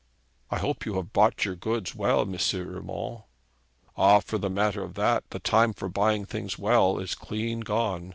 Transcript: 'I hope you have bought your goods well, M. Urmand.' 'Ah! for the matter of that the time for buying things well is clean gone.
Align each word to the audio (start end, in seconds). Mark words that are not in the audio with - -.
'I 0.49 0.57
hope 0.57 0.85
you 0.87 0.95
have 0.95 1.13
bought 1.13 1.45
your 1.45 1.53
goods 1.55 1.93
well, 1.93 2.21
M. 2.21 2.33
Urmand.' 2.35 3.21
'Ah! 3.95 4.19
for 4.19 4.39
the 4.39 4.49
matter 4.49 4.81
of 4.83 4.95
that 4.95 5.29
the 5.29 5.37
time 5.37 5.73
for 5.73 5.89
buying 5.89 6.25
things 6.25 6.57
well 6.57 6.97
is 6.97 7.13
clean 7.13 7.59
gone. 7.59 8.09